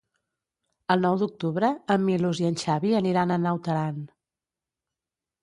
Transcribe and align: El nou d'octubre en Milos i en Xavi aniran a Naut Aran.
El 0.95 1.03
nou 1.05 1.19
d'octubre 1.23 1.69
en 1.97 2.03
Milos 2.07 2.41
i 2.45 2.49
en 2.51 2.57
Xavi 2.63 2.95
aniran 3.01 3.35
a 3.37 3.39
Naut 3.45 3.71
Aran. 3.77 4.03